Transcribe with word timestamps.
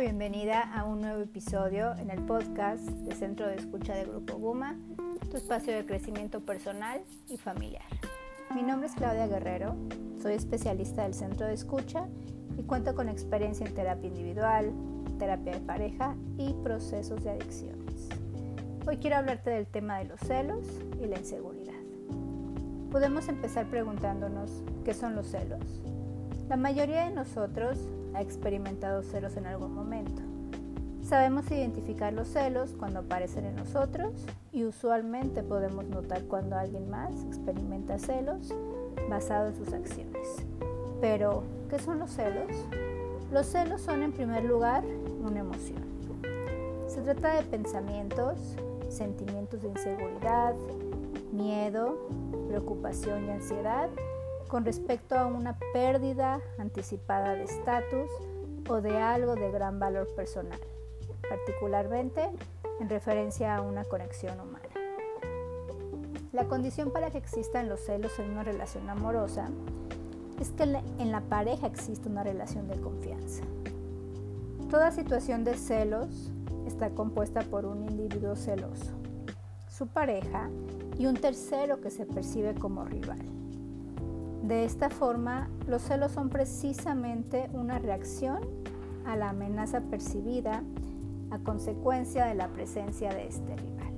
bienvenida 0.00 0.60
a 0.60 0.84
un 0.84 1.00
nuevo 1.00 1.22
episodio 1.22 1.96
en 1.96 2.10
el 2.10 2.24
podcast 2.24 2.82
de 2.88 3.16
Centro 3.16 3.48
de 3.48 3.56
Escucha 3.56 3.96
de 3.96 4.04
Grupo 4.04 4.36
Guma, 4.36 4.78
tu 5.28 5.36
espacio 5.36 5.74
de 5.74 5.84
crecimiento 5.86 6.40
personal 6.40 7.02
y 7.28 7.36
familiar. 7.36 7.82
Mi 8.54 8.62
nombre 8.62 8.86
es 8.88 8.94
Claudia 8.94 9.26
Guerrero, 9.26 9.74
soy 10.22 10.34
especialista 10.34 11.02
del 11.02 11.14
Centro 11.14 11.48
de 11.48 11.54
Escucha 11.54 12.06
y 12.56 12.62
cuento 12.62 12.94
con 12.94 13.08
experiencia 13.08 13.66
en 13.66 13.74
terapia 13.74 14.06
individual, 14.06 14.72
terapia 15.18 15.54
de 15.54 15.60
pareja 15.62 16.14
y 16.36 16.52
procesos 16.62 17.24
de 17.24 17.30
adicciones. 17.30 18.08
Hoy 18.86 18.98
quiero 18.98 19.16
hablarte 19.16 19.50
del 19.50 19.66
tema 19.66 19.98
de 19.98 20.04
los 20.04 20.20
celos 20.20 20.64
y 21.02 21.06
la 21.06 21.18
inseguridad. 21.18 21.74
Podemos 22.92 23.28
empezar 23.28 23.66
preguntándonos 23.66 24.62
qué 24.84 24.94
son 24.94 25.16
los 25.16 25.26
celos. 25.26 25.82
La 26.48 26.56
mayoría 26.56 27.04
de 27.04 27.10
nosotros 27.10 27.78
ha 28.14 28.22
experimentado 28.22 29.02
celos 29.02 29.36
en 29.36 29.46
algún 29.46 29.74
momento. 29.74 30.22
Sabemos 31.02 31.50
identificar 31.50 32.12
los 32.12 32.28
celos 32.28 32.74
cuando 32.78 33.00
aparecen 33.00 33.46
en 33.46 33.56
nosotros 33.56 34.12
y 34.52 34.64
usualmente 34.64 35.42
podemos 35.42 35.86
notar 35.86 36.24
cuando 36.24 36.56
alguien 36.56 36.90
más 36.90 37.24
experimenta 37.24 37.98
celos 37.98 38.52
basado 39.08 39.48
en 39.48 39.56
sus 39.56 39.72
acciones. 39.72 40.44
Pero, 41.00 41.44
¿qué 41.70 41.78
son 41.78 41.98
los 41.98 42.10
celos? 42.10 42.50
Los 43.32 43.46
celos 43.46 43.80
son 43.80 44.02
en 44.02 44.12
primer 44.12 44.44
lugar 44.44 44.84
una 45.22 45.40
emoción. 45.40 45.82
Se 46.88 47.00
trata 47.00 47.36
de 47.36 47.42
pensamientos, 47.42 48.56
sentimientos 48.90 49.62
de 49.62 49.68
inseguridad, 49.68 50.54
miedo, 51.32 52.08
preocupación 52.48 53.26
y 53.26 53.30
ansiedad 53.30 53.88
con 54.48 54.64
respecto 54.64 55.16
a 55.16 55.26
una 55.26 55.58
pérdida 55.72 56.40
anticipada 56.58 57.34
de 57.34 57.44
estatus 57.44 58.10
o 58.68 58.80
de 58.80 58.96
algo 58.96 59.34
de 59.34 59.50
gran 59.50 59.78
valor 59.78 60.08
personal, 60.14 60.58
particularmente 61.28 62.30
en 62.80 62.88
referencia 62.88 63.56
a 63.56 63.62
una 63.62 63.84
conexión 63.84 64.40
humana. 64.40 64.64
La 66.32 66.44
condición 66.44 66.90
para 66.90 67.10
que 67.10 67.18
existan 67.18 67.68
los 67.68 67.80
celos 67.80 68.18
en 68.18 68.30
una 68.30 68.42
relación 68.42 68.88
amorosa 68.88 69.48
es 70.40 70.50
que 70.52 70.62
en 70.62 71.12
la 71.12 71.20
pareja 71.22 71.66
existe 71.66 72.08
una 72.08 72.22
relación 72.22 72.68
de 72.68 72.80
confianza. 72.80 73.44
Toda 74.70 74.92
situación 74.92 75.44
de 75.44 75.54
celos 75.54 76.30
está 76.66 76.90
compuesta 76.90 77.40
por 77.42 77.64
un 77.64 77.84
individuo 77.88 78.36
celoso, 78.36 78.92
su 79.68 79.86
pareja 79.88 80.48
y 80.98 81.06
un 81.06 81.16
tercero 81.16 81.80
que 81.80 81.90
se 81.90 82.04
percibe 82.04 82.54
como 82.54 82.84
rival. 82.84 83.37
De 84.48 84.64
esta 84.64 84.88
forma, 84.88 85.50
los 85.66 85.82
celos 85.82 86.12
son 86.12 86.30
precisamente 86.30 87.50
una 87.52 87.78
reacción 87.78 88.38
a 89.04 89.14
la 89.14 89.28
amenaza 89.28 89.82
percibida 89.82 90.62
a 91.30 91.38
consecuencia 91.40 92.24
de 92.24 92.34
la 92.34 92.48
presencia 92.48 93.10
de 93.10 93.26
este 93.26 93.56
rival. 93.56 93.92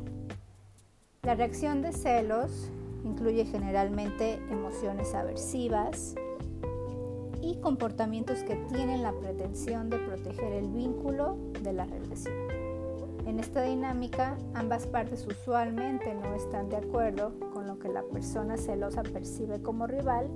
La 1.23 1.37
reacción 1.37 1.83
de 1.83 1.93
celos 1.93 2.69
incluye 3.05 3.45
generalmente 3.45 4.43
emociones 4.51 5.15
aversivas 5.15 6.17
y 7.41 7.61
comportamientos 7.61 8.43
que 8.43 8.57
tienen 8.57 9.05
la 9.05 9.13
pretensión 9.13 9.89
de 9.89 9.99
proteger 9.99 10.53
el 10.53 10.69
vínculo 10.69 11.39
de 11.63 11.75
la 11.75 11.85
relación. 11.85 12.50
En 13.27 13.39
esta 13.39 13.63
dinámica, 13.63 14.37
ambas 14.55 14.87
partes 14.87 15.27
usualmente 15.27 16.15
no 16.15 16.35
están 16.35 16.69
de 16.69 16.77
acuerdo 16.77 17.39
con 17.53 17.67
lo 17.67 17.79
que 17.79 17.89
la 17.89 18.03
persona 18.03 18.57
celosa 18.57 19.03
percibe 19.03 19.61
como 19.63 19.87
rival, 19.87 20.29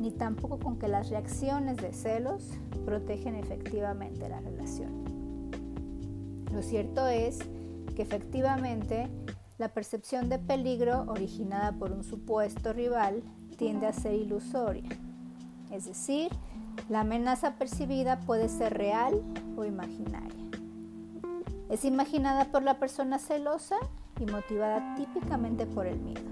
ni 0.00 0.10
tampoco 0.10 0.58
con 0.58 0.78
que 0.78 0.88
las 0.88 1.10
reacciones 1.10 1.76
de 1.78 1.92
celos 1.92 2.50
protegen 2.84 3.34
efectivamente 3.34 4.28
la 4.28 4.40
relación. 4.40 5.04
Lo 6.52 6.62
cierto 6.62 7.06
es 7.06 7.38
que 7.94 8.02
efectivamente 8.02 9.08
la 9.58 9.68
percepción 9.68 10.28
de 10.28 10.38
peligro 10.38 11.04
originada 11.08 11.72
por 11.72 11.92
un 11.92 12.04
supuesto 12.04 12.72
rival 12.72 13.22
tiende 13.56 13.86
a 13.86 13.92
ser 13.92 14.14
ilusoria, 14.14 14.88
es 15.72 15.86
decir, 15.86 16.30
la 16.88 17.00
amenaza 17.00 17.54
percibida 17.54 18.20
puede 18.20 18.48
ser 18.48 18.74
real 18.74 19.20
o 19.56 19.64
imaginaria. 19.64 20.47
Es 21.68 21.84
imaginada 21.84 22.46
por 22.46 22.62
la 22.62 22.78
persona 22.78 23.18
celosa 23.18 23.76
y 24.18 24.26
motivada 24.26 24.94
típicamente 24.96 25.66
por 25.66 25.86
el 25.86 25.98
miedo. 25.98 26.22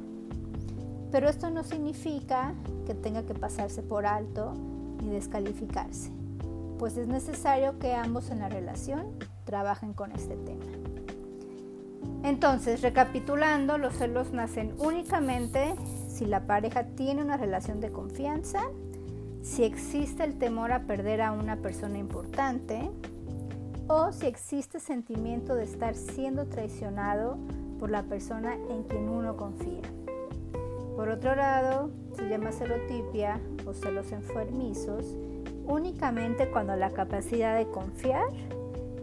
Pero 1.12 1.28
esto 1.28 1.50
no 1.50 1.62
significa 1.62 2.54
que 2.86 2.94
tenga 2.94 3.24
que 3.24 3.34
pasarse 3.34 3.82
por 3.82 4.06
alto 4.06 4.54
ni 5.02 5.10
descalificarse, 5.10 6.10
pues 6.78 6.96
es 6.96 7.06
necesario 7.06 7.78
que 7.78 7.94
ambos 7.94 8.30
en 8.30 8.40
la 8.40 8.48
relación 8.48 9.06
trabajen 9.44 9.92
con 9.92 10.12
este 10.12 10.36
tema. 10.36 10.64
Entonces, 12.22 12.82
recapitulando, 12.82 13.78
los 13.78 13.94
celos 13.94 14.32
nacen 14.32 14.74
únicamente 14.78 15.74
si 16.08 16.24
la 16.24 16.46
pareja 16.46 16.84
tiene 16.84 17.22
una 17.22 17.36
relación 17.36 17.80
de 17.80 17.92
confianza, 17.92 18.62
si 19.42 19.62
existe 19.62 20.24
el 20.24 20.38
temor 20.38 20.72
a 20.72 20.86
perder 20.86 21.22
a 21.22 21.30
una 21.30 21.56
persona 21.56 21.98
importante, 21.98 22.90
o 23.88 24.12
si 24.12 24.26
existe 24.26 24.80
sentimiento 24.80 25.54
de 25.54 25.64
estar 25.64 25.94
siendo 25.94 26.46
traicionado 26.46 27.38
por 27.78 27.90
la 27.90 28.02
persona 28.02 28.54
en 28.54 28.82
quien 28.84 29.08
uno 29.08 29.36
confía. 29.36 29.82
Por 30.96 31.08
otro 31.08 31.36
lado, 31.36 31.90
se 32.16 32.28
llama 32.28 32.52
celotipia 32.52 33.40
o 33.66 33.74
celos 33.74 34.12
enfermizos 34.12 35.14
únicamente 35.66 36.48
cuando 36.50 36.74
la 36.76 36.90
capacidad 36.90 37.56
de 37.56 37.68
confiar 37.68 38.28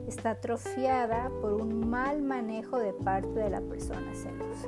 está 0.08 0.32
atrofiada 0.32 1.30
por 1.42 1.54
un 1.54 1.90
mal 1.90 2.22
manejo 2.22 2.78
de 2.78 2.94
parte 2.94 3.40
de 3.40 3.50
la 3.50 3.62
persona 3.62 4.14
celosa. 4.14 4.68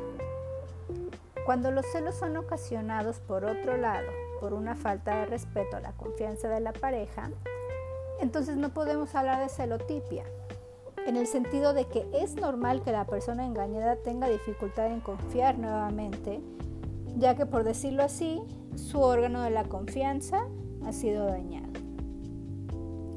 Cuando 1.46 1.72
los 1.72 1.86
celos 1.92 2.16
son 2.16 2.38
ocasionados 2.38 3.20
por 3.20 3.46
otro 3.46 3.78
lado 3.78 4.08
por 4.40 4.54
una 4.54 4.76
falta 4.76 5.20
de 5.20 5.26
respeto 5.26 5.78
a 5.78 5.80
la 5.80 5.92
confianza 5.94 6.48
de 6.50 6.60
la 6.60 6.74
pareja, 6.74 7.30
entonces 8.20 8.58
no 8.58 8.74
podemos 8.74 9.14
hablar 9.16 9.42
de 9.42 9.50
celotipia, 9.50 10.24
en 11.06 11.18
el 11.18 11.28
sentido 11.28 11.74
de 11.74 11.86
que 11.86 12.06
es 12.14 12.36
normal 12.36 12.82
que 12.82 12.92
la 12.92 13.06
persona 13.06 13.46
engañada 13.46 13.96
tenga 13.98 14.28
dificultad 14.28 14.88
en 14.88 15.02
confiar 15.02 15.58
nuevamente, 15.58 16.42
ya 17.18 17.36
que 17.36 17.46
por 17.46 17.64
decirlo 17.64 18.04
así, 18.04 18.42
su 18.76 19.00
órgano 19.00 19.42
de 19.44 19.52
la 19.52 19.66
confianza 19.66 20.48
ha 20.86 20.92
sido 20.92 21.26
dañado. 21.26 21.74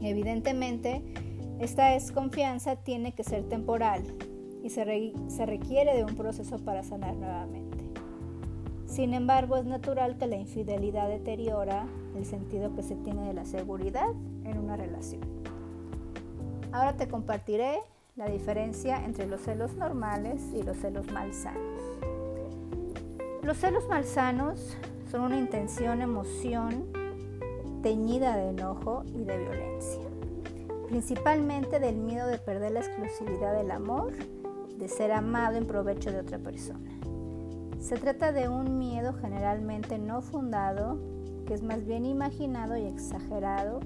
Evidentemente, 0.00 1.02
esta 1.58 1.90
desconfianza 1.90 2.76
tiene 2.76 3.12
que 3.12 3.24
ser 3.24 3.48
temporal 3.48 4.04
y 4.62 4.70
se, 4.70 5.12
se 5.28 5.46
requiere 5.46 5.96
de 5.96 6.04
un 6.04 6.14
proceso 6.14 6.58
para 6.58 6.82
sanar 6.82 7.16
nuevamente. 7.16 7.78
Sin 8.86 9.12
embargo, 9.12 9.56
es 9.56 9.64
natural 9.64 10.18
que 10.18 10.26
la 10.26 10.36
infidelidad 10.36 11.08
deteriora 11.08 11.86
el 12.16 12.24
sentido 12.24 12.74
que 12.74 12.82
se 12.82 12.96
tiene 12.96 13.26
de 13.26 13.34
la 13.34 13.44
seguridad 13.44 14.08
en 14.50 14.58
una 14.58 14.76
relación. 14.76 15.22
Ahora 16.72 16.96
te 16.96 17.08
compartiré 17.08 17.78
la 18.16 18.26
diferencia 18.26 19.04
entre 19.04 19.26
los 19.26 19.40
celos 19.42 19.74
normales 19.74 20.42
y 20.52 20.62
los 20.62 20.76
celos 20.76 21.10
malsanos. 21.12 21.80
Los 23.42 23.58
celos 23.58 23.88
malsanos 23.88 24.76
son 25.10 25.22
una 25.22 25.38
intención, 25.38 26.02
emoción 26.02 26.84
teñida 27.82 28.36
de 28.36 28.50
enojo 28.50 29.04
y 29.06 29.24
de 29.24 29.38
violencia, 29.38 30.02
principalmente 30.88 31.78
del 31.78 31.96
miedo 31.96 32.26
de 32.26 32.38
perder 32.38 32.72
la 32.72 32.80
exclusividad 32.80 33.56
del 33.56 33.70
amor, 33.70 34.12
de 34.76 34.88
ser 34.88 35.12
amado 35.12 35.56
en 35.56 35.66
provecho 35.66 36.10
de 36.10 36.20
otra 36.20 36.38
persona. 36.38 36.90
Se 37.80 37.96
trata 37.96 38.32
de 38.32 38.48
un 38.48 38.78
miedo 38.78 39.14
generalmente 39.20 39.98
no 39.98 40.20
fundado, 40.20 40.98
que 41.46 41.54
es 41.54 41.62
más 41.62 41.86
bien 41.86 42.04
imaginado 42.04 42.76
y 42.76 42.84
exagerado 42.84 43.80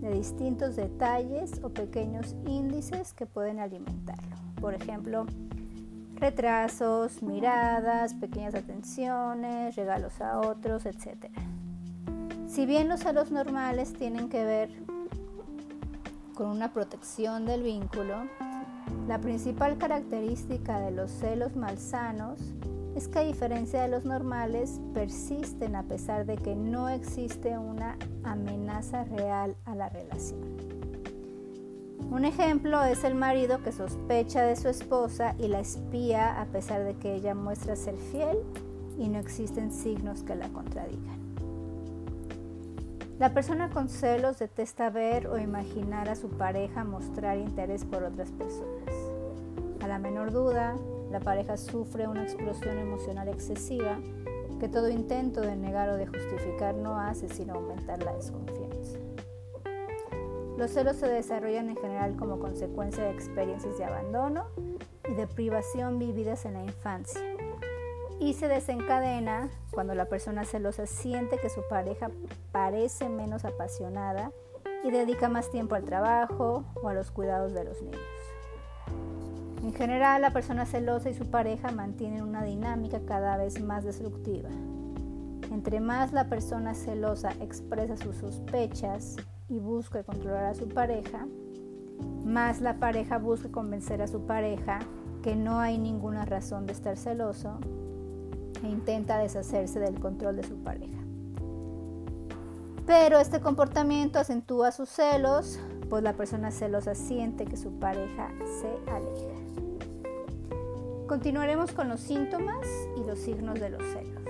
de 0.00 0.10
distintos 0.10 0.76
detalles 0.76 1.60
o 1.62 1.70
pequeños 1.70 2.36
índices 2.46 3.12
que 3.12 3.26
pueden 3.26 3.58
alimentarlo. 3.58 4.36
Por 4.60 4.74
ejemplo, 4.74 5.26
retrasos, 6.16 7.22
miradas, 7.22 8.14
pequeñas 8.14 8.54
atenciones, 8.54 9.76
regalos 9.76 10.20
a 10.20 10.40
otros, 10.40 10.86
etc. 10.86 11.30
Si 12.46 12.66
bien 12.66 12.88
los 12.88 13.00
celos 13.00 13.30
normales 13.30 13.92
tienen 13.92 14.28
que 14.28 14.44
ver 14.44 14.70
con 16.34 16.48
una 16.48 16.72
protección 16.72 17.46
del 17.46 17.62
vínculo, 17.62 18.24
la 19.06 19.20
principal 19.20 19.78
característica 19.78 20.80
de 20.80 20.92
los 20.92 21.10
celos 21.10 21.56
malsanos 21.56 22.40
es 22.98 23.06
que 23.06 23.20
a 23.20 23.22
diferencia 23.22 23.80
de 23.80 23.86
los 23.86 24.04
normales, 24.04 24.80
persisten 24.92 25.76
a 25.76 25.84
pesar 25.84 26.26
de 26.26 26.36
que 26.36 26.56
no 26.56 26.88
existe 26.88 27.56
una 27.56 27.96
amenaza 28.24 29.04
real 29.04 29.54
a 29.66 29.76
la 29.76 29.88
relación. 29.88 30.40
Un 32.10 32.24
ejemplo 32.24 32.82
es 32.82 33.04
el 33.04 33.14
marido 33.14 33.62
que 33.62 33.70
sospecha 33.70 34.42
de 34.42 34.56
su 34.56 34.66
esposa 34.68 35.36
y 35.38 35.46
la 35.46 35.60
espía 35.60 36.40
a 36.40 36.46
pesar 36.46 36.82
de 36.82 36.94
que 36.94 37.14
ella 37.14 37.36
muestra 37.36 37.76
ser 37.76 37.94
fiel 37.96 38.38
y 38.98 39.08
no 39.08 39.20
existen 39.20 39.70
signos 39.70 40.24
que 40.24 40.34
la 40.34 40.48
contradigan. 40.48 41.20
La 43.20 43.32
persona 43.32 43.70
con 43.70 43.88
celos 43.88 44.40
detesta 44.40 44.90
ver 44.90 45.28
o 45.28 45.38
imaginar 45.38 46.08
a 46.08 46.16
su 46.16 46.30
pareja 46.30 46.82
mostrar 46.82 47.38
interés 47.38 47.84
por 47.84 48.02
otras 48.02 48.32
personas. 48.32 48.92
A 49.84 49.86
la 49.86 50.00
menor 50.00 50.32
duda, 50.32 50.74
la 51.10 51.20
pareja 51.20 51.56
sufre 51.56 52.06
una 52.08 52.22
explosión 52.22 52.78
emocional 52.78 53.28
excesiva 53.28 53.98
que 54.60 54.68
todo 54.68 54.88
intento 54.90 55.40
de 55.40 55.56
negar 55.56 55.88
o 55.90 55.96
de 55.96 56.06
justificar 56.06 56.74
no 56.74 56.98
hace 56.98 57.28
sino 57.28 57.54
aumentar 57.54 58.02
la 58.02 58.14
desconfianza. 58.14 58.98
Los 60.56 60.72
celos 60.72 60.96
se 60.96 61.06
desarrollan 61.06 61.70
en 61.70 61.76
general 61.76 62.16
como 62.16 62.40
consecuencia 62.40 63.04
de 63.04 63.10
experiencias 63.10 63.78
de 63.78 63.84
abandono 63.84 64.46
y 65.08 65.14
de 65.14 65.26
privación 65.28 65.98
vividas 65.98 66.44
en 66.44 66.54
la 66.54 66.64
infancia 66.64 67.20
y 68.20 68.34
se 68.34 68.48
desencadena 68.48 69.48
cuando 69.70 69.94
la 69.94 70.06
persona 70.06 70.44
celosa 70.44 70.86
siente 70.86 71.38
que 71.38 71.48
su 71.48 71.62
pareja 71.68 72.10
parece 72.50 73.08
menos 73.08 73.44
apasionada 73.44 74.32
y 74.82 74.90
dedica 74.90 75.28
más 75.28 75.50
tiempo 75.50 75.76
al 75.76 75.84
trabajo 75.84 76.64
o 76.82 76.88
a 76.88 76.94
los 76.94 77.10
cuidados 77.10 77.52
de 77.52 77.64
los 77.64 77.80
niños. 77.80 78.17
En 79.62 79.74
general, 79.74 80.22
la 80.22 80.32
persona 80.32 80.66
celosa 80.66 81.10
y 81.10 81.14
su 81.14 81.26
pareja 81.26 81.72
mantienen 81.72 82.22
una 82.22 82.44
dinámica 82.44 83.00
cada 83.06 83.36
vez 83.36 83.60
más 83.60 83.84
destructiva. 83.84 84.48
Entre 85.50 85.80
más 85.80 86.12
la 86.12 86.28
persona 86.28 86.74
celosa 86.74 87.32
expresa 87.40 87.96
sus 87.96 88.16
sospechas 88.16 89.16
y 89.48 89.58
busca 89.58 90.04
controlar 90.04 90.44
a 90.44 90.54
su 90.54 90.68
pareja, 90.68 91.26
más 92.24 92.60
la 92.60 92.78
pareja 92.78 93.18
busca 93.18 93.50
convencer 93.50 94.02
a 94.02 94.06
su 94.06 94.26
pareja 94.26 94.80
que 95.22 95.34
no 95.34 95.58
hay 95.58 95.78
ninguna 95.78 96.24
razón 96.24 96.66
de 96.66 96.72
estar 96.72 96.96
celoso 96.96 97.58
e 98.62 98.68
intenta 98.68 99.18
deshacerse 99.18 99.80
del 99.80 99.98
control 99.98 100.36
de 100.36 100.44
su 100.44 100.56
pareja. 100.56 100.98
Pero 102.86 103.18
este 103.18 103.40
comportamiento 103.40 104.18
acentúa 104.18 104.70
sus 104.72 104.88
celos, 104.88 105.58
pues 105.88 106.02
la 106.02 106.12
persona 106.12 106.50
celosa 106.50 106.94
siente 106.94 107.46
que 107.46 107.56
su 107.56 107.72
pareja 107.78 108.30
se 108.60 108.90
aleja. 108.90 109.38
Continuaremos 111.06 111.72
con 111.72 111.88
los 111.88 112.00
síntomas 112.00 112.66
y 112.96 113.04
los 113.04 113.18
signos 113.18 113.58
de 113.58 113.70
los 113.70 113.82
celos. 113.82 114.22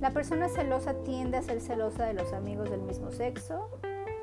La 0.00 0.12
persona 0.12 0.48
celosa 0.48 0.94
tiende 1.02 1.36
a 1.36 1.42
ser 1.42 1.60
celosa 1.60 2.04
de 2.04 2.14
los 2.14 2.32
amigos 2.32 2.70
del 2.70 2.82
mismo 2.82 3.10
sexo 3.10 3.70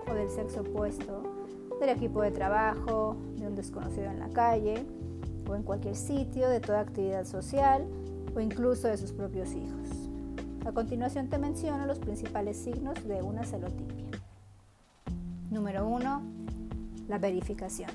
o 0.10 0.14
del 0.14 0.30
sexo 0.30 0.62
opuesto, 0.62 1.24
del 1.82 1.90
equipo 1.90 2.22
de 2.22 2.32
trabajo, 2.32 3.18
de 3.36 3.48
un 3.48 3.56
desconocido 3.56 4.06
en 4.06 4.20
la 4.20 4.30
calle 4.30 4.86
o 5.50 5.56
en 5.56 5.64
cualquier 5.64 5.96
sitio, 5.96 6.48
de 6.48 6.62
toda 6.62 6.80
actividad 6.80 7.26
social 7.26 7.86
o 8.34 8.40
incluso 8.40 8.88
de 8.88 8.98
sus 8.98 9.12
propios 9.12 9.52
hijos. 9.54 9.90
A 10.66 10.72
continuación 10.72 11.28
te 11.28 11.38
menciono 11.38 11.86
los 11.86 12.00
principales 12.00 12.56
signos 12.56 13.06
de 13.06 13.22
una 13.22 13.44
celotipia. 13.44 14.13
Número 15.54 15.88
1. 15.88 16.22
La 17.08 17.20
verificación. 17.20 17.92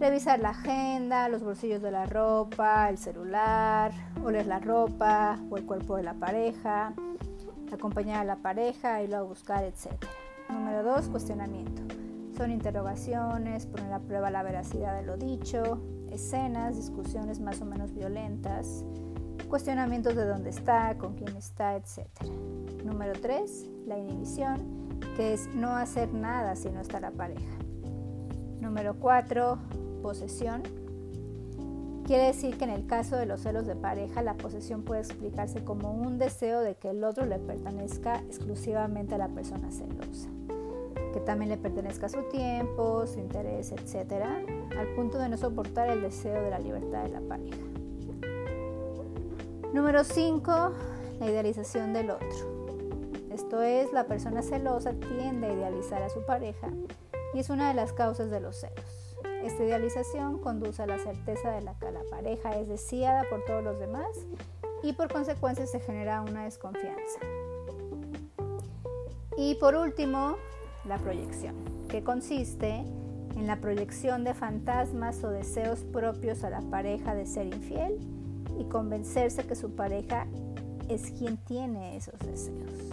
Revisar 0.00 0.40
la 0.40 0.50
agenda, 0.50 1.28
los 1.28 1.44
bolsillos 1.44 1.80
de 1.80 1.92
la 1.92 2.04
ropa, 2.06 2.90
el 2.90 2.98
celular, 2.98 3.92
oler 4.24 4.46
la 4.46 4.58
ropa 4.58 5.38
o 5.50 5.56
el 5.56 5.64
cuerpo 5.64 5.96
de 5.96 6.02
la 6.02 6.14
pareja, 6.14 6.94
acompañar 7.72 8.22
a 8.22 8.24
la 8.24 8.36
pareja, 8.36 9.00
irlo 9.02 9.18
a 9.18 9.22
buscar, 9.22 9.62
etc. 9.62 9.92
Número 10.50 10.82
2. 10.82 11.10
Cuestionamiento. 11.10 11.82
Son 12.36 12.50
interrogaciones, 12.50 13.66
poner 13.66 13.92
a 13.92 14.00
prueba 14.00 14.28
la 14.32 14.42
veracidad 14.42 14.96
de 14.96 15.06
lo 15.06 15.16
dicho, 15.16 15.80
escenas, 16.10 16.74
discusiones 16.74 17.38
más 17.38 17.60
o 17.60 17.66
menos 17.66 17.94
violentas, 17.94 18.84
cuestionamientos 19.48 20.16
de 20.16 20.26
dónde 20.26 20.50
está, 20.50 20.98
con 20.98 21.14
quién 21.14 21.36
está, 21.36 21.76
etc. 21.76 22.08
Número 22.84 23.12
3, 23.12 23.68
la 23.86 23.96
inhibición, 23.96 24.82
que 25.16 25.34
es 25.34 25.48
no 25.54 25.76
hacer 25.76 26.12
nada 26.12 26.56
si 26.56 26.70
no 26.70 26.80
está 26.80 27.00
la 27.00 27.10
pareja. 27.10 27.56
Número 28.60 28.94
4, 28.94 29.58
posesión. 30.02 30.62
Quiere 32.06 32.26
decir 32.26 32.58
que 32.58 32.64
en 32.64 32.70
el 32.70 32.86
caso 32.86 33.16
de 33.16 33.26
los 33.26 33.40
celos 33.40 33.66
de 33.66 33.76
pareja, 33.76 34.22
la 34.22 34.34
posesión 34.34 34.82
puede 34.82 35.00
explicarse 35.00 35.64
como 35.64 35.92
un 35.92 36.18
deseo 36.18 36.60
de 36.60 36.74
que 36.74 36.90
el 36.90 37.04
otro 37.04 37.26
le 37.26 37.38
pertenezca 37.38 38.16
exclusivamente 38.16 39.14
a 39.14 39.18
la 39.18 39.28
persona 39.28 39.70
celosa, 39.70 40.28
que 41.12 41.20
también 41.20 41.50
le 41.50 41.58
pertenezca 41.58 42.08
su 42.08 42.22
tiempo, 42.24 43.06
su 43.06 43.20
interés, 43.20 43.72
etc., 43.72 44.24
al 44.78 44.88
punto 44.96 45.18
de 45.18 45.28
no 45.28 45.36
soportar 45.36 45.90
el 45.90 46.02
deseo 46.02 46.42
de 46.42 46.50
la 46.50 46.58
libertad 46.58 47.04
de 47.04 47.10
la 47.10 47.20
pareja. 47.20 47.58
Número 49.72 50.04
5. 50.04 50.72
La 51.20 51.26
idealización 51.26 51.92
del 51.92 52.10
otro. 52.10 52.51
Esto 53.32 53.62
es, 53.62 53.92
la 53.94 54.04
persona 54.04 54.42
celosa 54.42 54.92
tiende 54.92 55.46
a 55.46 55.52
idealizar 55.54 56.02
a 56.02 56.10
su 56.10 56.22
pareja 56.26 56.68
y 57.32 57.38
es 57.38 57.48
una 57.48 57.68
de 57.68 57.74
las 57.74 57.94
causas 57.94 58.30
de 58.30 58.40
los 58.40 58.56
celos. 58.56 59.16
Esta 59.42 59.64
idealización 59.64 60.38
conduce 60.38 60.82
a 60.82 60.86
la 60.86 60.98
certeza 60.98 61.50
de 61.50 61.60
que 61.80 61.90
la 61.90 62.02
pareja 62.10 62.50
es 62.58 62.68
deseada 62.68 63.24
por 63.30 63.42
todos 63.46 63.64
los 63.64 63.78
demás 63.78 64.08
y 64.82 64.92
por 64.92 65.10
consecuencia 65.10 65.66
se 65.66 65.80
genera 65.80 66.20
una 66.20 66.44
desconfianza. 66.44 67.20
Y 69.38 69.54
por 69.54 69.76
último, 69.76 70.36
la 70.84 70.98
proyección, 70.98 71.54
que 71.88 72.04
consiste 72.04 72.84
en 73.36 73.46
la 73.46 73.62
proyección 73.62 74.24
de 74.24 74.34
fantasmas 74.34 75.24
o 75.24 75.30
deseos 75.30 75.84
propios 75.84 76.44
a 76.44 76.50
la 76.50 76.60
pareja 76.60 77.14
de 77.14 77.24
ser 77.24 77.46
infiel 77.46 77.98
y 78.58 78.64
convencerse 78.64 79.46
que 79.46 79.54
su 79.54 79.74
pareja 79.74 80.26
es 80.88 81.10
quien 81.12 81.38
tiene 81.38 81.96
esos 81.96 82.18
deseos. 82.18 82.92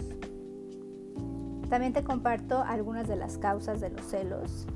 También 1.68 1.92
te 1.92 2.02
comparto 2.02 2.62
algunas 2.62 3.08
de 3.08 3.16
las 3.16 3.38
causas 3.38 3.80
de 3.80 3.90
los 3.90 4.02
celos, 4.02 4.66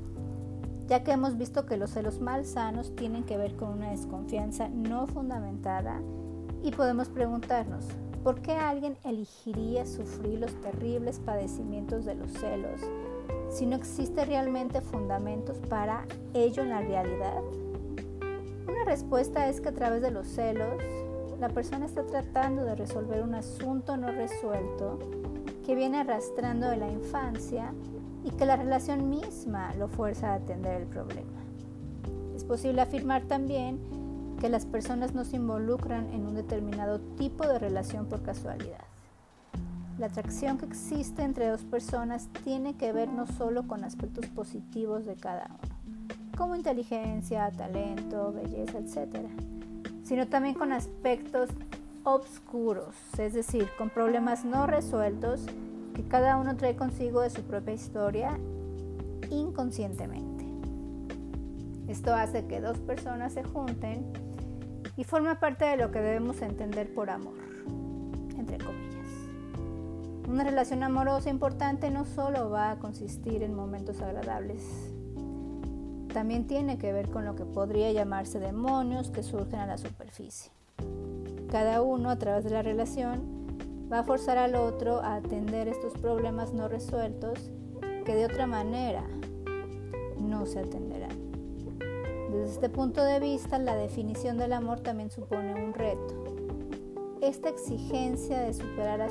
ya 0.87 1.03
que 1.03 1.11
hemos 1.11 1.37
visto 1.37 1.65
que 1.65 1.77
los 1.77 1.91
celos 1.91 2.21
malsanos 2.21 2.95
tienen 2.95 3.23
que 3.23 3.37
ver 3.37 3.55
con 3.55 3.69
una 3.69 3.91
desconfianza 3.91 4.69
no 4.69 5.07
fundamentada 5.07 5.99
y 6.63 6.71
podemos 6.71 7.09
preguntarnos, 7.09 7.85
¿por 8.23 8.41
qué 8.41 8.53
alguien 8.53 8.97
elegiría 9.03 9.85
sufrir 9.85 10.39
los 10.39 10.53
terribles 10.61 11.19
padecimientos 11.19 12.05
de 12.05 12.15
los 12.15 12.31
celos 12.31 12.81
si 13.49 13.65
no 13.65 13.75
existe 13.75 14.25
realmente 14.25 14.81
fundamentos 14.81 15.57
para 15.69 16.05
ello 16.33 16.63
en 16.63 16.69
la 16.69 16.81
realidad? 16.81 17.41
respuesta 18.85 19.49
es 19.49 19.59
que 19.59 19.69
a 19.69 19.73
través 19.73 20.01
de 20.01 20.11
los 20.11 20.27
celos, 20.27 20.81
la 21.39 21.49
persona 21.49 21.85
está 21.85 22.05
tratando 22.05 22.63
de 22.63 22.75
resolver 22.75 23.21
un 23.23 23.35
asunto 23.35 23.97
no 23.97 24.11
resuelto 24.11 24.99
que 25.65 25.75
viene 25.75 25.97
arrastrando 25.97 26.69
de 26.69 26.77
la 26.77 26.91
infancia 26.91 27.73
y 28.23 28.29
que 28.31 28.45
la 28.45 28.55
relación 28.55 29.09
misma 29.09 29.73
lo 29.73 29.87
fuerza 29.87 30.31
a 30.31 30.35
atender 30.35 30.81
el 30.81 30.87
problema. 30.87 31.41
Es 32.35 32.43
posible 32.43 32.81
afirmar 32.81 33.23
también 33.23 33.79
que 34.39 34.49
las 34.49 34.65
personas 34.65 35.15
no 35.15 35.25
se 35.25 35.37
involucran 35.37 36.11
en 36.13 36.25
un 36.25 36.35
determinado 36.35 36.99
tipo 37.17 37.47
de 37.47 37.57
relación 37.57 38.05
por 38.05 38.21
casualidad. 38.21 38.83
La 39.97 40.07
atracción 40.07 40.57
que 40.57 40.65
existe 40.65 41.23
entre 41.23 41.47
dos 41.47 41.63
personas 41.63 42.27
tiene 42.43 42.75
que 42.75 42.91
ver 42.91 43.09
no 43.09 43.25
solo 43.25 43.65
con 43.65 43.83
aspectos 43.83 44.27
positivos 44.27 45.05
de 45.05 45.15
cada 45.15 45.45
uno, 45.45 46.15
como 46.37 46.55
inteligencia, 46.55 47.49
talento, 47.51 48.33
belleza, 48.33 48.79
etc., 48.79 49.17
sino 50.03 50.27
también 50.27 50.53
con 50.53 50.73
aspectos 50.73 51.49
obscuros, 52.05 52.95
es 53.17 53.33
decir, 53.33 53.67
con 53.77 53.89
problemas 53.89 54.45
no 54.45 54.67
resueltos 54.67 55.45
que 55.93 56.07
cada 56.07 56.37
uno 56.37 56.55
trae 56.55 56.77
consigo 56.77 57.19
de 57.19 57.29
su 57.29 57.41
propia 57.41 57.73
historia 57.73 58.39
inconscientemente. 59.29 60.45
Esto 61.87 62.13
hace 62.13 62.45
que 62.45 62.61
dos 62.61 62.79
personas 62.79 63.33
se 63.33 63.43
junten 63.43 64.05
y 64.95 65.03
forma 65.03 65.39
parte 65.41 65.65
de 65.65 65.75
lo 65.75 65.91
que 65.91 65.99
debemos 65.99 66.41
entender 66.41 66.93
por 66.93 67.09
amor, 67.09 67.37
entre 68.37 68.59
comillas. 68.59 69.07
Una 70.29 70.43
relación 70.43 70.83
amorosa 70.83 71.29
importante 71.29 71.91
no 71.91 72.05
solo 72.05 72.49
va 72.49 72.71
a 72.71 72.79
consistir 72.79 73.43
en 73.43 73.53
momentos 73.53 74.01
agradables 74.01 74.93
también 76.15 76.47
tiene 76.47 76.77
que 76.77 76.93
ver 76.93 77.09
con 77.09 77.25
lo 77.25 77.35
que 77.35 77.43
podría 77.43 77.91
llamarse 77.91 78.39
demonios 78.39 79.09
que 79.11 79.21
surgen 79.21 79.59
a 79.59 79.65
la 79.65 79.77
superficie. 79.77 80.54
Cada 81.49 81.81
uno 81.81 82.09
a 82.09 82.17
través 82.17 82.43
de 82.43 82.49
la 82.49 82.61
relación 82.61 83.45
va 83.91 83.99
a 83.99 84.03
forzar 84.03 84.37
al 84.37 84.55
otro 84.55 85.01
a 85.01 85.15
atender 85.15 85.67
estos 85.67 85.93
problemas 85.93 86.53
no 86.53 86.67
resueltos 86.67 87.51
que 88.03 88.15
de 88.15 88.25
otra 88.25 88.47
manera 88.47 89.03
no 90.19 90.45
se 90.45 90.59
atenderán. 90.59 91.25
Desde 92.31 92.53
este 92.53 92.69
punto 92.69 93.03
de 93.03 93.19
vista, 93.19 93.59
la 93.59 93.75
definición 93.75 94.37
del 94.37 94.53
amor 94.53 94.81
también 94.81 95.11
supone 95.11 95.53
un 95.53 95.73
reto. 95.73 96.23
Esta 97.21 97.49
exigencia 97.49 98.41
de 98.41 98.53
superar 98.53 99.01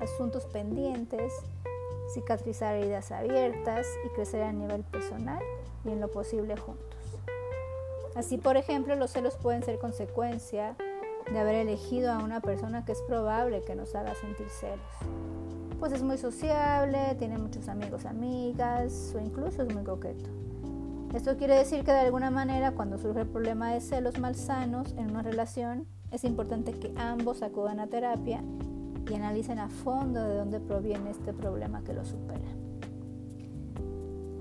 asuntos 0.00 0.46
pendientes, 0.46 1.32
cicatrizar 2.12 2.74
heridas 2.76 3.12
abiertas 3.12 3.86
y 4.04 4.08
crecer 4.10 4.42
a 4.42 4.52
nivel 4.52 4.82
personal 4.82 5.42
y 5.84 5.90
en 5.90 6.00
lo 6.00 6.10
posible 6.10 6.56
juntos. 6.56 6.86
Así, 8.14 8.36
por 8.36 8.56
ejemplo, 8.56 8.94
los 8.96 9.12
celos 9.12 9.36
pueden 9.36 9.62
ser 9.62 9.78
consecuencia 9.78 10.76
de 11.30 11.38
haber 11.38 11.54
elegido 11.56 12.12
a 12.12 12.18
una 12.18 12.40
persona 12.40 12.84
que 12.84 12.92
es 12.92 13.02
probable 13.02 13.62
que 13.62 13.74
nos 13.74 13.94
haga 13.94 14.14
sentir 14.14 14.48
celos. 14.48 14.80
pues 15.78 15.92
es 15.92 16.02
muy 16.02 16.16
sociable, 16.16 17.16
tiene 17.18 17.38
muchos 17.38 17.68
amigos, 17.68 18.06
amigas 18.06 19.12
o 19.16 19.20
incluso 19.20 19.62
es 19.62 19.74
muy 19.74 19.82
coqueto. 19.82 20.30
Esto 21.12 21.36
quiere 21.36 21.56
decir 21.56 21.84
que 21.84 21.92
de 21.92 22.00
alguna 22.00 22.30
manera 22.30 22.70
cuando 22.70 22.98
surge 22.98 23.22
el 23.22 23.26
problema 23.26 23.72
de 23.72 23.80
celos 23.80 24.18
malsanos 24.18 24.92
en 24.96 25.10
una 25.10 25.22
relación, 25.22 25.86
es 26.10 26.24
importante 26.24 26.72
que 26.72 26.94
ambos 26.96 27.42
acudan 27.42 27.80
a 27.80 27.88
terapia 27.88 28.42
y 29.10 29.14
analicen 29.14 29.58
a 29.58 29.68
fondo 29.68 30.22
de 30.22 30.36
dónde 30.36 30.60
proviene 30.60 31.10
este 31.10 31.32
problema 31.32 31.82
que 31.82 31.92
lo 31.92 32.04
supera. 32.04 32.48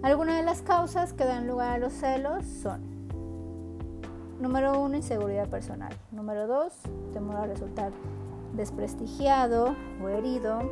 Algunas 0.03 0.37
de 0.37 0.43
las 0.43 0.61
causas 0.61 1.13
que 1.13 1.25
dan 1.25 1.47
lugar 1.47 1.73
a 1.73 1.77
los 1.77 1.93
celos 1.93 2.45
son 2.45 2.90
Número 4.41 4.81
uno, 4.81 4.95
inseguridad 4.97 5.47
personal. 5.49 5.93
Número 6.11 6.47
dos, 6.47 6.73
temor 7.13 7.35
a 7.35 7.45
resultar 7.45 7.91
desprestigiado 8.55 9.75
o 10.03 10.09
herido. 10.09 10.63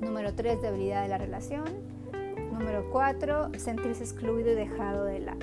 Número 0.00 0.34
tres, 0.34 0.60
debilidad 0.60 1.02
de 1.02 1.08
la 1.08 1.16
relación. 1.16 1.62
Número 2.52 2.90
cuatro, 2.90 3.52
sentirse 3.56 4.02
excluido 4.02 4.50
y 4.50 4.56
dejado 4.56 5.04
de 5.04 5.20
lado. 5.20 5.38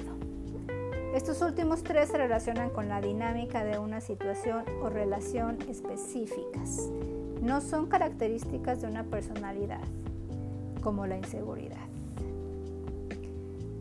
Estos 1.16 1.42
últimos 1.42 1.82
tres 1.82 2.10
se 2.10 2.18
relacionan 2.18 2.70
con 2.72 2.90
la 2.90 3.00
dinámica 3.00 3.64
de 3.64 3.80
una 3.80 4.02
situación 4.02 4.66
o 4.82 4.90
relación 4.90 5.60
específicas. 5.70 6.90
No 7.42 7.62
son 7.62 7.86
características 7.86 8.82
de 8.82 8.88
una 8.88 9.06
personalidad, 9.06 9.80
como 10.82 11.08
la 11.08 11.16
inseguridad. 11.16 11.88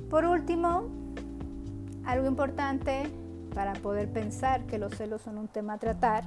Por 0.08 0.26
último, 0.26 0.84
algo 2.04 2.28
importante 2.28 3.10
para 3.54 3.72
poder 3.74 4.10
pensar 4.10 4.64
que 4.66 4.78
los 4.78 4.94
celos 4.94 5.22
son 5.22 5.38
un 5.38 5.48
tema 5.48 5.74
a 5.74 5.78
tratar, 5.78 6.24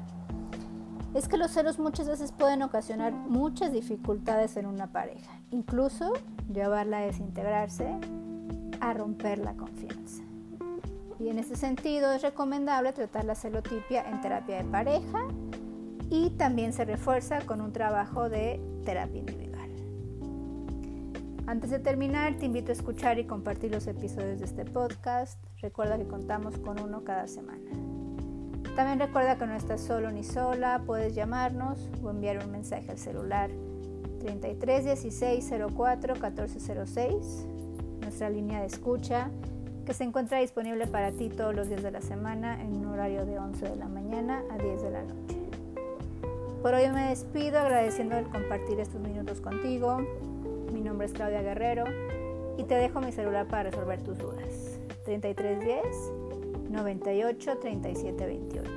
es 1.13 1.27
que 1.27 1.37
los 1.37 1.51
celos 1.51 1.79
muchas 1.79 2.07
veces 2.07 2.31
pueden 2.31 2.61
ocasionar 2.61 3.13
muchas 3.13 3.71
dificultades 3.71 4.57
en 4.57 4.65
una 4.65 4.87
pareja, 4.87 5.39
incluso 5.51 6.13
llevarla 6.51 6.99
a 6.99 7.01
desintegrarse, 7.01 7.97
a 8.81 8.93
romper 8.93 9.39
la 9.39 9.53
confianza. 9.53 10.23
Y 11.19 11.29
en 11.29 11.39
este 11.39 11.55
sentido 11.55 12.11
es 12.11 12.21
recomendable 12.21 12.91
tratar 12.91 13.23
la 13.23 13.35
celotipia 13.35 14.03
en 14.09 14.19
terapia 14.19 14.57
de 14.57 14.65
pareja 14.65 15.19
y 16.09 16.31
también 16.31 16.73
se 16.73 16.83
refuerza 16.83 17.39
con 17.45 17.61
un 17.61 17.71
trabajo 17.71 18.29
de 18.29 18.59
terapia 18.83 19.19
individual. 19.19 19.54
Antes 21.47 21.69
de 21.69 21.77
terminar, 21.77 22.33
te 22.39 22.47
invito 22.47 22.71
a 22.71 22.73
escuchar 22.73 23.19
y 23.19 23.25
compartir 23.25 23.71
los 23.71 23.85
episodios 23.85 24.39
de 24.39 24.45
este 24.45 24.65
podcast. 24.65 25.39
Recuerda 25.61 25.95
que 25.95 26.07
contamos 26.07 26.57
con 26.57 26.79
uno 26.79 27.03
cada 27.03 27.27
semana. 27.27 27.69
También 28.75 28.99
recuerda 28.99 29.37
que 29.37 29.45
no 29.45 29.53
estás 29.53 29.81
solo 29.81 30.11
ni 30.11 30.23
sola, 30.23 30.81
puedes 30.87 31.13
llamarnos 31.13 31.87
o 32.03 32.09
enviar 32.09 32.43
un 32.43 32.51
mensaje 32.51 32.89
al 32.89 32.97
celular 32.97 33.51
33 34.21 34.85
16 34.85 35.53
04 35.75 36.15
1406, 36.15 37.45
nuestra 38.01 38.29
línea 38.31 38.61
de 38.61 38.65
escucha 38.65 39.29
que 39.85 39.93
se 39.93 40.03
encuentra 40.03 40.39
disponible 40.39 40.87
para 40.87 41.11
ti 41.11 41.29
todos 41.29 41.55
los 41.55 41.69
días 41.69 41.83
de 41.83 41.91
la 41.91 42.01
semana 42.01 42.59
en 42.59 42.75
un 42.75 42.87
horario 42.87 43.23
de 43.23 43.37
11 43.37 43.69
de 43.69 43.75
la 43.75 43.87
mañana 43.87 44.41
a 44.51 44.57
10 44.57 44.81
de 44.81 44.89
la 44.89 45.03
noche. 45.03 45.37
Por 46.63 46.73
hoy 46.73 46.89
me 46.89 47.09
despido 47.09 47.59
agradeciendo 47.59 48.17
el 48.17 48.25
compartir 48.25 48.79
estos 48.79 48.99
minutos 48.99 49.41
contigo. 49.41 49.99
Nombre 50.95 51.07
es 51.07 51.13
Claudia 51.13 51.41
Guerrero 51.41 51.83
y 52.57 52.63
te 52.63 52.75
dejo 52.75 53.01
mi 53.01 53.11
celular 53.11 53.49
para 53.49 53.63
resolver 53.63 54.01
tus 54.01 54.17
dudas. 54.17 54.79
3310 55.03 56.71
98 56.71 57.57
37 57.57 58.25
28. 58.25 58.71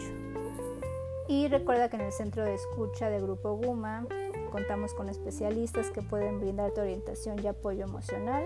Y 1.29 1.47
recuerda 1.47 1.89
que 1.89 1.95
en 1.95 2.03
el 2.03 2.11
centro 2.11 2.43
de 2.45 2.55
escucha 2.55 3.09
de 3.09 3.21
Grupo 3.21 3.53
Guma 3.53 4.05
contamos 4.51 4.95
con 4.95 5.09
especialistas 5.09 5.91
que 5.91 6.03
pueden 6.03 6.41
brindarte 6.41 6.81
orientación 6.81 7.39
y 7.41 7.47
apoyo 7.47 7.85
emocional 7.85 8.43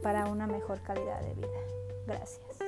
para 0.00 0.26
una 0.26 0.46
mejor 0.46 0.80
calidad 0.82 1.20
de 1.20 1.34
vida. 1.34 1.58
Gracias. 2.06 2.58